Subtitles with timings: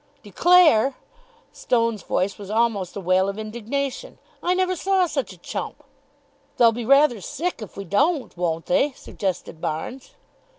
[0.23, 0.95] "Declare!"
[1.53, 4.17] Stone's voice was almost a wail of indignation.
[4.41, 5.83] "I never saw such a chump."
[6.57, 10.15] "They'll be rather sick if we don't, won't they?" suggested Barnes.